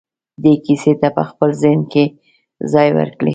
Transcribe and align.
دې 0.43 0.53
کيسې 0.65 0.93
ته 1.01 1.07
په 1.15 1.23
خپل 1.29 1.49
ذهن 1.61 1.81
کې 1.91 2.03
ځای 2.71 2.89
ورکړئ. 2.97 3.29